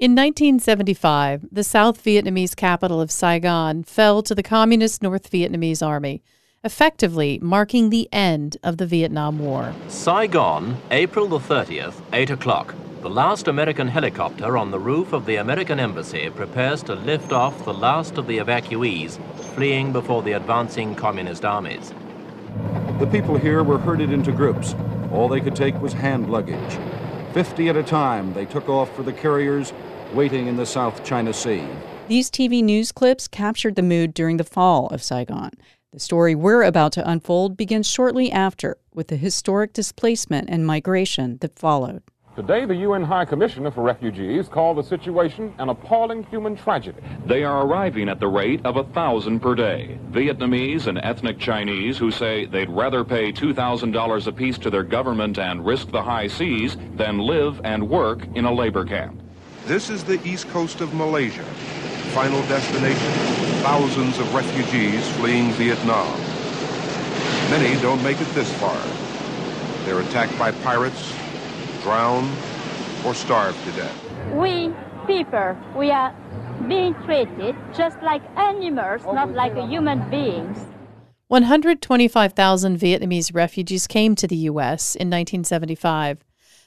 [0.00, 6.22] In 1975, the South Vietnamese capital of Saigon fell to the Communist North Vietnamese Army,
[6.64, 9.74] effectively marking the end of the Vietnam War.
[9.88, 12.74] Saigon, April the 30th, 8 o'clock.
[13.02, 17.66] The last American helicopter on the roof of the American embassy prepares to lift off
[17.66, 19.20] the last of the evacuees
[19.54, 21.92] fleeing before the advancing communist armies.
[23.00, 24.74] The people here were herded into groups.
[25.12, 26.78] All they could take was hand luggage.
[27.34, 29.72] Fifty at a time, they took off for the carriers
[30.14, 31.66] waiting in the South China Sea.
[32.08, 35.52] These TV news clips captured the mood during the fall of Saigon.
[35.92, 41.38] The story we're about to unfold begins shortly after, with the historic displacement and migration
[41.40, 42.02] that followed.
[42.36, 47.00] Today, the UN High Commissioner for Refugees called the situation an appalling human tragedy.
[47.26, 49.98] They are arriving at the rate of a thousand per day.
[50.12, 55.66] Vietnamese and ethnic Chinese who say they'd rather pay $2,000 apiece to their government and
[55.66, 59.20] risk the high seas than live and work in a labor camp.
[59.70, 61.44] This is the east coast of Malaysia.
[62.10, 63.12] Final destination,
[63.62, 66.10] thousands of refugees fleeing Vietnam.
[67.50, 68.76] Many don't make it this far.
[69.84, 71.14] They're attacked by pirates,
[71.84, 72.28] drown,
[73.06, 74.34] or starve to death.
[74.34, 74.74] We
[75.06, 76.12] people, we are
[76.66, 80.66] being treated just like animals, not like human beings.
[81.28, 84.96] 125,000 Vietnamese refugees came to the U.S.
[84.96, 86.24] in 1975.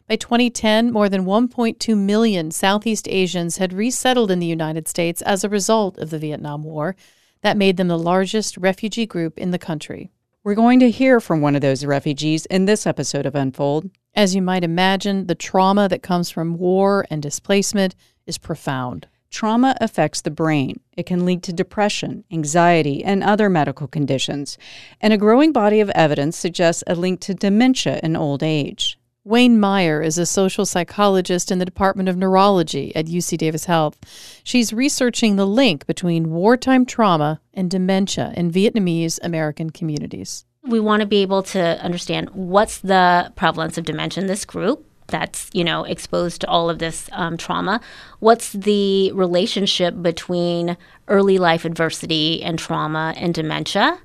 [0.07, 5.43] By 2010, more than 1.2 million Southeast Asians had resettled in the United States as
[5.43, 6.97] a result of the Vietnam War.
[7.41, 10.11] That made them the largest refugee group in the country.
[10.43, 13.89] We're going to hear from one of those refugees in this episode of Unfold.
[14.13, 17.95] As you might imagine, the trauma that comes from war and displacement
[18.27, 19.07] is profound.
[19.31, 20.81] Trauma affects the brain.
[20.97, 24.57] It can lead to depression, anxiety, and other medical conditions.
[24.99, 28.99] And a growing body of evidence suggests a link to dementia in old age.
[29.25, 33.97] Oanh Meyer is a social psychologist in the Department of Neurology at UC Davis Health.
[34.43, 40.43] She's researching the link between wartime trauma and dementia in Vietnamese American communities.
[40.63, 44.85] We want to be able to understand what's the prevalence of dementia in this group
[45.07, 47.81] that's you know exposed to all of this um, trauma
[48.19, 50.77] what's the relationship between
[51.09, 53.99] early life adversity and trauma and dementia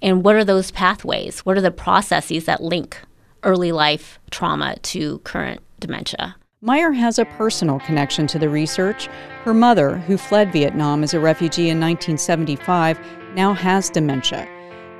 [0.00, 3.00] and what are those pathways what are the processes that link
[3.44, 6.36] early life trauma to current dementia.
[6.60, 9.08] Meyer has a personal connection to the research.
[9.44, 12.98] Her mother, who fled Vietnam as a refugee in 1975,
[13.34, 14.48] now has dementia.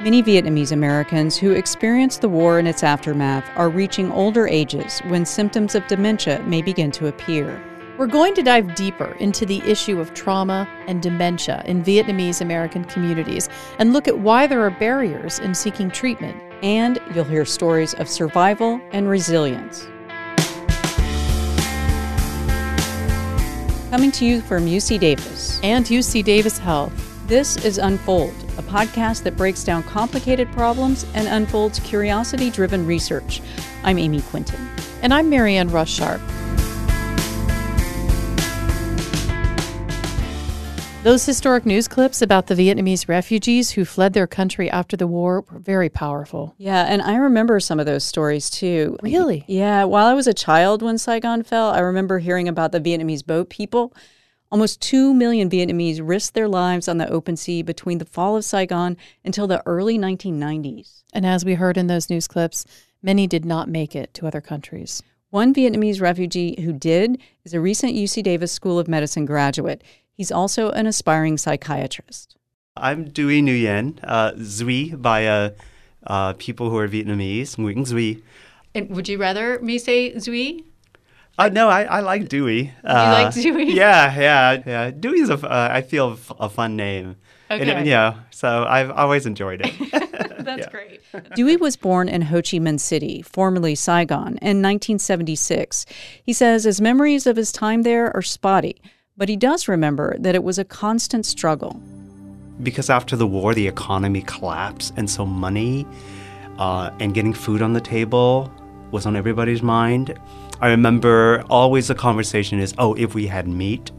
[0.00, 5.25] Many Vietnamese Americans who experienced the war and its aftermath are reaching older ages when
[5.25, 7.62] symptoms of dementia may begin to appear.
[7.97, 12.84] We're going to dive deeper into the issue of trauma and dementia in Vietnamese American
[12.84, 17.92] communities and look at why there are barriers in seeking treatment and you'll hear stories
[17.94, 19.86] of survival and resilience.
[23.91, 26.92] Coming to you from UC Davis and UC Davis Health.
[27.28, 33.41] This is Unfold, a podcast that breaks down complicated problems and unfolds curiosity driven research.
[33.82, 34.69] I'm Amy Quinton.
[35.03, 36.20] And I'm Marianne Russ Sharp.
[41.04, 45.42] Those historic news clips about the Vietnamese refugees who fled their country after the war
[45.42, 46.54] were very powerful.
[46.56, 48.97] Yeah, and I remember some of those stories too.
[49.03, 49.44] Really?
[49.47, 53.22] Yeah, while I was a child when Saigon fell, I remember hearing about the Vietnamese
[53.22, 53.92] boat people.
[54.50, 58.44] Almost 2 million Vietnamese risked their lives on the open sea between the fall of
[58.47, 61.03] Saigon until the early 1990s.
[61.12, 62.65] And as we heard in those news clips,
[63.03, 65.03] many did not make it to other countries.
[65.28, 69.82] One Vietnamese refugee who did is a recent UC Davis School of Medicine graduate.
[70.16, 72.36] He's also an aspiring psychiatrist.
[72.76, 75.50] I'm Duy Nguyen, uh, Zui by uh,
[76.06, 78.22] uh, people who are Vietnamese, Nguyen Zui.
[78.74, 80.64] And would you rather me say Zui?
[81.36, 82.62] Uh, no, I, I like Dewey.
[82.62, 83.72] you like Dewey?
[83.74, 84.91] Yeah, yeah, yeah.
[84.92, 87.16] Dewey's a, uh, I feel a fun name.
[87.50, 87.70] Okay.
[87.72, 90.34] And, yeah, so I've always enjoyed it.
[90.44, 91.00] That's great.
[91.34, 95.86] Dewey was born in Ho Chi Minh City, formerly Saigon, in 1976.
[96.22, 98.80] He says his memories of his time there are spotty,
[99.16, 101.81] but he does remember that it was a constant struggle.
[102.63, 105.87] Because after the war, the economy collapsed, and so money
[106.59, 108.53] uh, and getting food on the table
[108.91, 110.19] was on everybody's mind.
[110.61, 113.91] I remember always the conversation is, oh, if we had meat,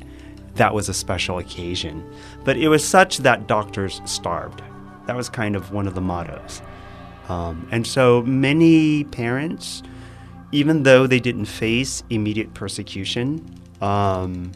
[0.56, 2.10] that was a special occasion.
[2.44, 4.62] But it was such that doctors starved.
[5.06, 6.62] That was kind of one of the mottos.
[7.28, 9.84] Um, and so many parents,
[10.52, 13.44] even though they didn't face immediate persecution,
[13.82, 14.52] um,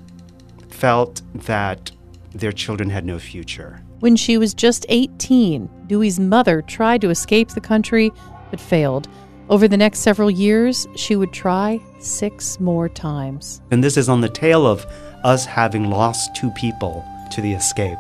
[0.80, 1.92] felt that
[2.34, 3.82] their children had no future.
[4.00, 8.12] When she was just 18, Dewey's mother tried to escape the country
[8.50, 9.10] but failed.
[9.50, 13.62] Over the next several years, she would try six more times.
[13.72, 14.86] And this is on the tail of
[15.24, 18.00] us having lost two people to the escape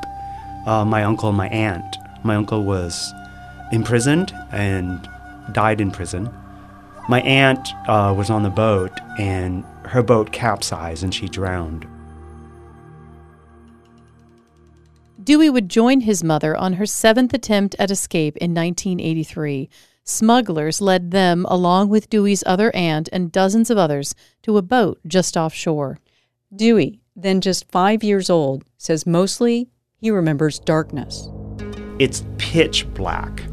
[0.66, 1.98] uh, my uncle and my aunt.
[2.24, 3.14] My uncle was
[3.72, 5.10] imprisoned and
[5.52, 6.32] died in prison.
[7.08, 11.88] My aunt uh, was on the boat, and her boat capsized and she drowned.
[15.30, 19.70] Dewey would join his mother on her seventh attempt at escape in 1983.
[20.04, 25.00] Smugglers led them, along with Dewey's other aunt and dozens of others, to a boat
[25.06, 26.00] just offshore.
[26.56, 31.30] Dewey, then just five years old, says mostly he remembers darkness.
[32.00, 33.44] It's pitch black,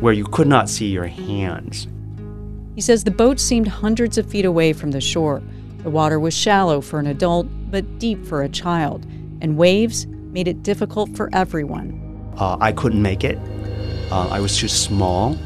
[0.00, 1.88] where you could not see your hands.
[2.74, 5.42] He says the boat seemed hundreds of feet away from the shore.
[5.84, 9.06] The water was shallow for an adult, but deep for a child,
[9.40, 12.32] and waves made it difficult for everyone.
[12.36, 13.38] Uh, I couldn't make it.
[14.10, 15.36] Uh, I was too small,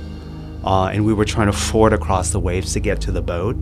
[0.65, 3.57] uh, and we were trying to ford across the waves to get to the boat.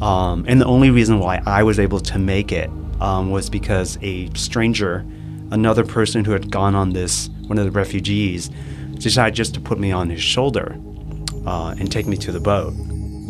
[0.00, 2.70] Um, and the only reason why I was able to make it
[3.00, 5.04] um, was because a stranger,
[5.50, 8.50] another person who had gone on this, one of the refugees,
[8.94, 10.78] decided just to put me on his shoulder
[11.46, 12.72] uh, and take me to the boat.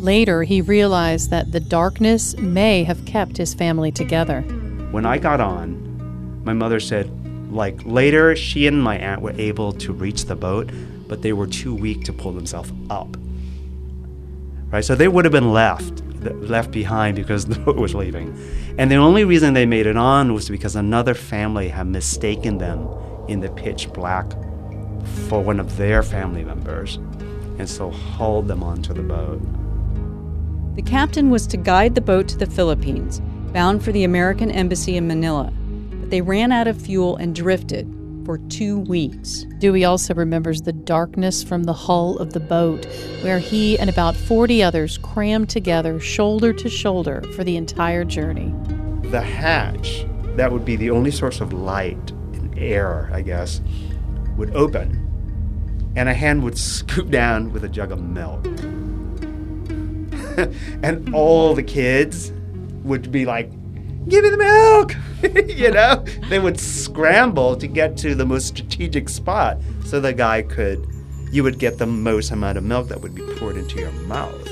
[0.00, 4.43] Later, he realized that the darkness may have kept his family together.
[4.93, 7.11] When I got on, my mother said,
[7.50, 10.70] like later, she and my aunt were able to reach the boat,
[11.08, 13.17] but they were too weak to pull themselves up.
[14.70, 18.37] Right, so they would have been left left behind because the boat was leaving,
[18.79, 22.88] and the only reason they made it on was because another family had mistaken them
[23.29, 24.31] in the pitch black
[25.29, 26.96] for one of their family members,
[27.58, 29.41] and so hauled them onto the boat.
[30.76, 33.20] The captain was to guide the boat to the Philippines,
[33.53, 35.53] bound for the American embassy in Manila,
[36.11, 37.89] they ran out of fuel and drifted
[38.25, 39.47] for two weeks.
[39.59, 42.87] Dewey also remembers the darkness from the hull of the boat,
[43.23, 48.55] where he and about 40 others crammed together shoulder to shoulder for the entire journey.
[49.11, 53.61] The hatch, that would be the only source of light and air, I guess,
[54.37, 55.06] would open,
[55.97, 58.47] and a hand would scoop down with a jug of milk.
[60.83, 62.33] and all the kids
[62.85, 63.50] would be like,
[64.11, 64.97] Give me the milk!
[65.57, 66.05] you know?
[66.29, 70.85] They would scramble to get to the most strategic spot so the guy could,
[71.31, 74.49] you would get the most amount of milk that would be poured into your mouth.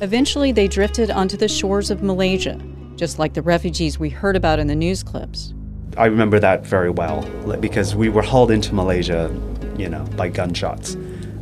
[0.00, 2.56] Eventually, they drifted onto the shores of Malaysia,
[2.94, 5.52] just like the refugees we heard about in the news clips.
[5.96, 7.22] I remember that very well
[7.56, 9.28] because we were hauled into Malaysia,
[9.76, 10.96] you know, by gunshots.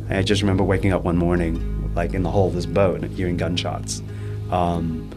[0.09, 3.15] I just remember waking up one morning, like in the hull of this boat, and
[3.15, 4.01] hearing gunshots.
[4.49, 5.11] Um,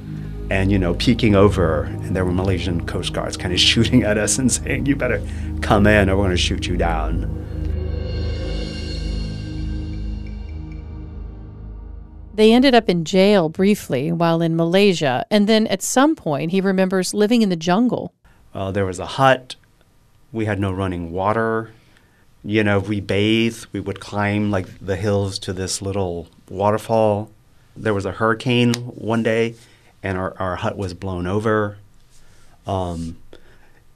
[0.52, 4.18] and you know peeking over and there were malaysian coast guards kind of shooting at
[4.18, 5.26] us and saying you better
[5.62, 7.38] come in or we're going to shoot you down
[12.34, 16.62] They ended up in jail briefly while in Malaysia, and then at some point he
[16.62, 18.14] remembers living in the jungle.
[18.54, 19.54] Uh, there was a hut.
[20.32, 21.72] We had no running water.
[22.42, 23.66] You know, we bathed.
[23.72, 27.30] We would climb like the hills to this little waterfall.
[27.76, 29.54] There was a hurricane one day,
[30.02, 31.78] and our, our hut was blown over.
[32.66, 33.16] Um,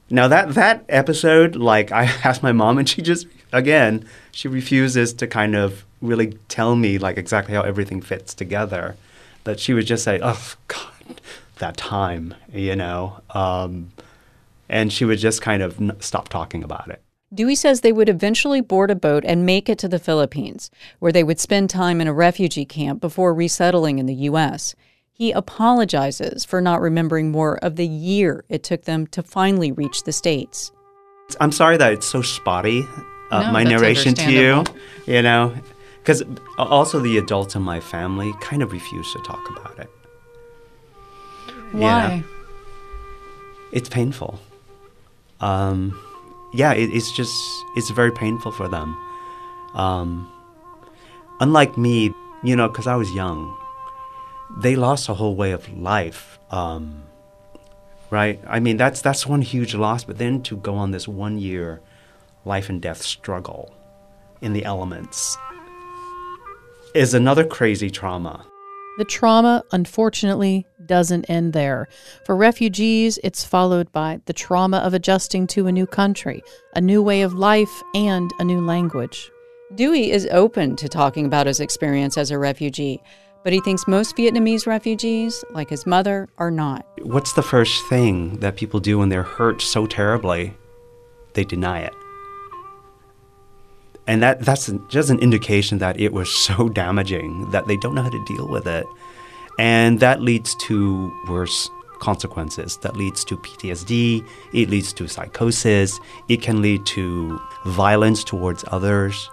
[0.09, 5.13] now that that episode, like I asked my mom, and she just again she refuses
[5.15, 8.97] to kind of really tell me like exactly how everything fits together.
[9.45, 11.21] That she would just say, "Oh God,
[11.59, 13.93] that time," you know, um,
[14.69, 17.03] and she would just kind of n- stop talking about it.
[17.35, 20.71] Dewey says they would eventually board a boat and make it to the Philippines,
[21.01, 24.75] where they would spend time in a refugee camp before resettling in the U.S.
[25.17, 30.05] He apologizes for not remembering more of the year it took them to finally reach
[30.05, 30.73] the States.
[31.41, 32.87] I'm sorry that it's so spotty,
[33.31, 34.65] uh, No, my narration to you,
[35.07, 35.55] you know,
[36.03, 36.23] because
[36.59, 39.89] also the adults in my family kind of refuse to talk about it.
[41.49, 41.79] You know?
[41.79, 42.25] Why?
[43.73, 44.39] It's painful.
[45.41, 45.99] Um,
[46.53, 47.35] yeah, it, it's just,
[47.75, 48.95] it's very painful for them.
[49.73, 50.31] Um,
[51.41, 52.13] unlike me,
[52.45, 53.57] you know, because I was young,
[54.59, 56.39] they lost a whole way of life.
[56.51, 57.03] Um,
[58.11, 58.41] right?
[58.47, 60.05] I mean, that's that's one huge loss.
[60.05, 61.81] But then to go on this one year
[62.45, 63.75] life and death struggle
[64.41, 65.37] in the elements
[66.95, 68.47] is another crazy trauma.
[68.99, 71.89] The trauma, unfortunately, doesn't end there.
[72.25, 76.43] For refugees, it's followed by the trauma of adjusting to a new country,
[76.75, 79.31] a new way of life, and a new language.
[79.75, 83.03] Dewey is open to talking about his experience as a refugee,
[83.47, 86.85] but he thinks most Vietnamese refugees, like his mother, are not.
[87.03, 90.53] What's the first thing that people do when they're hurt so terribly?
[91.35, 91.93] They deny it.
[94.09, 98.03] And that, that's just an indication that it was so damaging that they don't know
[98.03, 98.85] how to deal with it.
[99.61, 102.79] And that leads to worse consequences.
[102.79, 109.31] That leads to PTSD, it leads to psychosis, it can lead to violence towards others.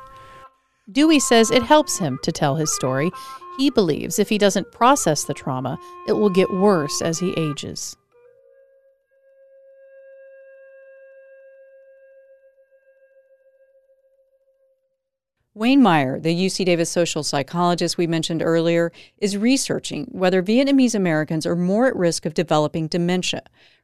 [0.91, 3.11] Dewey says it helps him to tell his story.
[3.57, 7.95] He believes if he doesn't process the trauma, it will get worse as he ages.
[15.55, 21.45] Oanh Meyer, the UC Davis social psychologist we mentioned earlier, is researching whether Vietnamese Americans
[21.45, 23.43] are more at risk of developing dementia.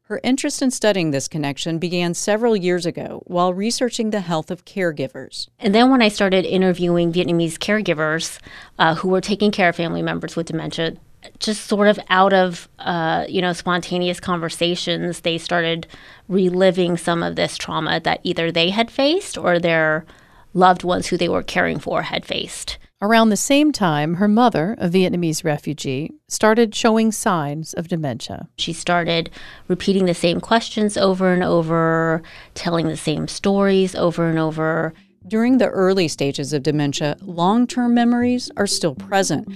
[0.10, 4.66] Her interest in studying this connection began several years ago while researching the health of
[4.66, 5.50] caregivers.
[5.60, 8.40] And then when I started interviewing Vietnamese caregivers
[8.80, 10.94] uh, who were taking care of family members with dementia,
[11.38, 15.86] just sort of out of uh, you know spontaneous conversations, they started
[16.28, 20.08] reliving some of this trauma that either they had faced or their
[20.56, 22.80] loved ones who they were caring for had faced.
[23.02, 28.50] Around the same time, her mother, a Vietnamese refugee, started showing signs of dementia.
[28.58, 29.30] She started
[29.70, 32.22] repeating the same questions over and over,
[32.56, 34.94] telling the same stories over and over.
[35.26, 39.48] During the early stages of dementia, long term memories are still present.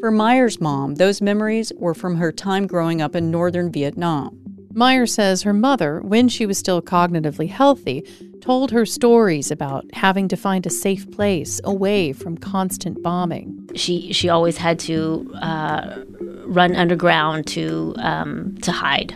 [0.00, 4.36] For Meyer's mom, those memories were from her time growing up in northern Vietnam.
[4.72, 8.04] Meyer says her mother, when she was still cognitively healthy,
[8.40, 13.68] told her stories about having to find a safe place away from constant bombing.
[13.74, 16.04] She she always had to uh,
[16.48, 19.14] run underground to um, to hide,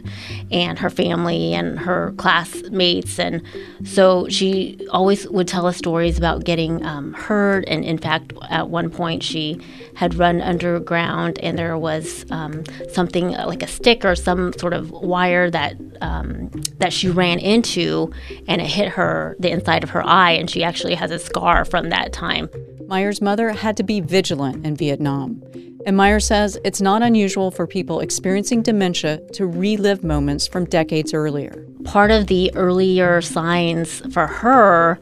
[0.50, 3.42] and her family and her classmates, and
[3.84, 7.64] so she always would tell us stories about getting um, hurt.
[7.66, 9.60] And in fact, at one point, she
[9.94, 14.90] had run underground, and there was um, something like a stick or some sort of
[14.90, 18.12] wire that um, that she ran into,
[18.46, 21.64] and it hit her the inside of her eye, and she actually has a scar
[21.64, 22.48] from that time.
[22.86, 25.42] Meyer's mother had to be vigilant in Vietnam.
[25.84, 31.12] And Meyer says it's not unusual for people experiencing dementia to relive moments from decades
[31.12, 31.66] earlier.
[31.84, 34.98] Part of the earlier signs for her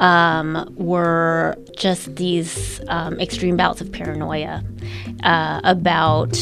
[0.00, 4.62] um, were just these um, extreme bouts of paranoia
[5.22, 6.36] uh, about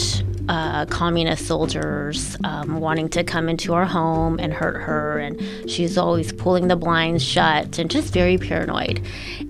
[0.49, 5.41] uh, communist soldiers um, wanting to come into our home and hurt her, and
[5.71, 9.05] she's always pulling the blinds shut and just very paranoid.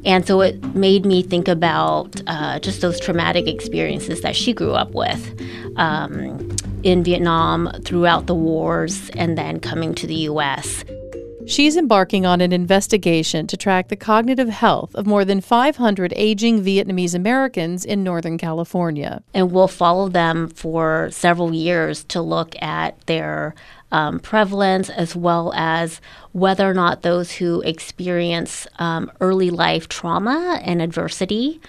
[0.04, 4.73] And so it made me think about uh, just those traumatic experiences that she grew
[4.73, 5.40] up with
[5.76, 6.50] um,
[6.82, 10.85] in Vietnam throughout the wars and then coming to the U.S.
[11.47, 16.63] She's embarking on an investigation to track the cognitive health of more than 500 aging
[16.63, 19.23] Vietnamese Americans in Northern California.
[19.35, 23.55] And we'll follow them for several years to look at their
[23.91, 26.01] um, prevalence as well as
[26.33, 31.61] whether or not those who experience um, early life trauma and adversity.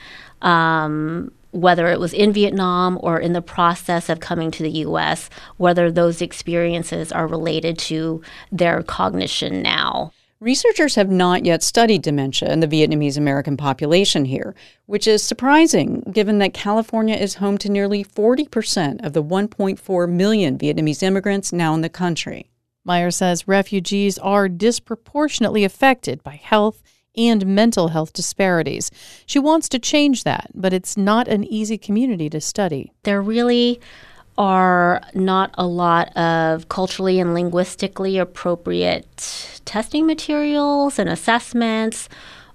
[0.42, 5.29] Um, whether it was in Vietnam or in the process of coming to the US,
[5.57, 10.12] whether those experiences are related to their cognition now.
[10.39, 14.53] Researchers have not yet studied dementia in the Vietnamese American population here,
[14.88, 20.57] which is surprising given that California is home to nearly 40% of the 1.4 million
[20.57, 22.50] Vietnamese immigrants now in the country.
[22.83, 26.83] Meyer says refugees are disproportionately affected by health
[27.15, 28.91] and mental health disparities.
[29.25, 32.93] She wants to change that, but it's not an easy community to study.
[33.03, 33.79] There really
[34.38, 42.10] are not a lot of culturally and linguistically appropriate testing materials and assessments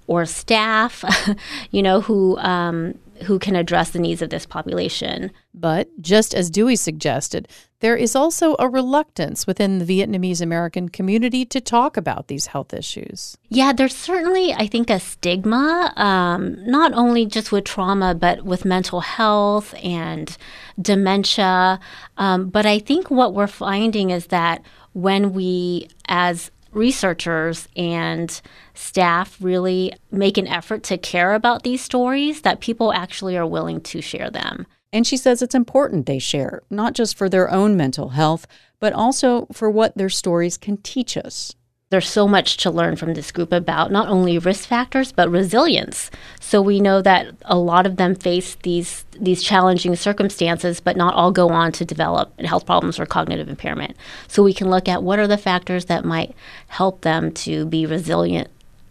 [0.07, 1.05] or staff,
[1.71, 5.31] you know, who um, who can address the needs of this population.
[5.53, 7.47] But just as Dewey suggested,
[7.79, 12.73] there is also a reluctance within the Vietnamese American community to talk about these health
[12.73, 13.37] issues.
[13.49, 18.65] Yeah, there's certainly, I think, a stigma, um, not only just with trauma, but with
[18.65, 20.35] mental health and
[20.81, 21.79] dementia.
[22.17, 24.61] Um, but I think what we're finding is that
[24.93, 28.41] when we, as researchers and
[28.73, 33.81] staff really make an effort to care about these stories, that people actually are willing
[33.81, 34.65] to share them.
[34.91, 38.47] And she says it's important they share, not just for their own mental health,
[38.79, 41.55] but also for what their stories can teach us.
[41.91, 46.11] There's so much to learn from this group about not only risk factors but resilience.
[46.39, 51.15] So we know that a lot of them face these these challenging circumstances, but not
[51.15, 53.97] all go on to develop health problems or cognitive impairment.
[54.27, 56.35] So we can look at what are the factors that might
[56.67, 58.49] help them to be resilient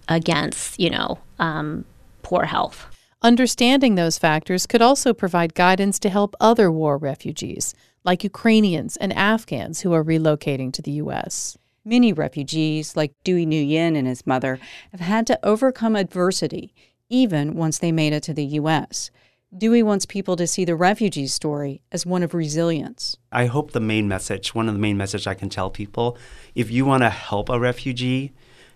[0.09, 1.85] against, you know, um,
[2.23, 2.87] poor health.
[3.21, 7.75] Understanding those factors could also provide guidance to help other war refugees,
[8.05, 11.58] like Ukrainians and Afghans who are relocating to the U.S.
[11.89, 16.75] Many refugees, like Dewey Nguyen and his mother, have had to overcome adversity,
[17.09, 19.11] even once they made it to the U.S.
[19.57, 23.17] Dewey wants people to see the refugee story as one of resilience.
[23.33, 26.19] I hope the main message, one of the main message I can tell people,
[26.55, 28.35] if you want to help a refugee,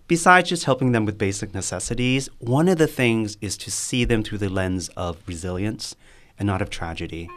[0.09, 4.23] besides just helping them with basic necessities, one of the things is to see them
[4.23, 5.95] through the lens of resilience
[6.39, 7.29] and not of tragedy.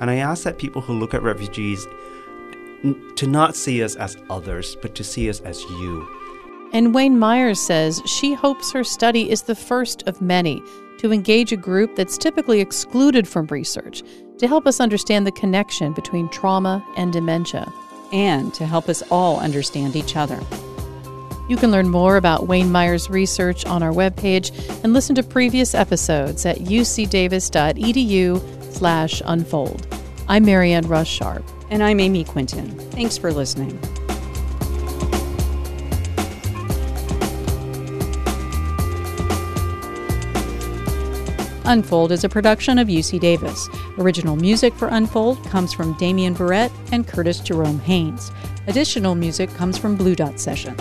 [0.00, 1.86] And I ask that people who look at refugees
[3.16, 6.06] to not see us as others, but to see us as you.
[6.72, 10.62] And Oanh Myers says she hopes her study is the first of many
[10.98, 14.02] to engage a group that's typically excluded from research
[14.38, 17.70] to help us understand the connection between trauma and dementia.
[18.12, 20.40] And to help us all understand each other.
[21.48, 24.52] You can learn more about Oanh Myers' research on our webpage
[24.84, 29.86] and listen to previous episodes at ucdavis.edu slash unfold.
[30.28, 31.44] I'm Marianne Russ Sharp.
[31.72, 32.68] And I'm Amy Quinton.
[32.90, 33.70] Thanks for listening.
[41.64, 43.70] Unfold is a production of UC Davis.
[43.96, 48.30] Original music for Unfold comes from Damian Barrett and Curtis Jerome Haynes.
[48.66, 50.78] Additional music comes from Blue Dot Sessions.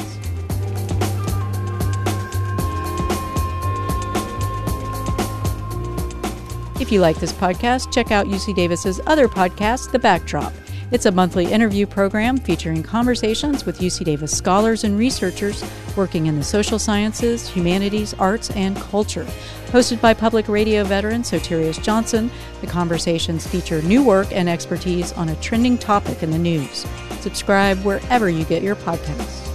[6.81, 10.51] If you like this podcast, check out UC Davis's other podcast, The Backdrop.
[10.91, 15.63] It's a monthly interview program featuring conversations with UC Davis scholars and researchers
[15.95, 19.25] working in the social sciences, humanities, arts, and culture.
[19.67, 22.29] Hosted by public radio veteran Soterios Johnson,
[22.59, 26.85] the conversations feature new work and expertise on a trending topic in the news.
[27.21, 29.50] Subscribe wherever you get your podcasts.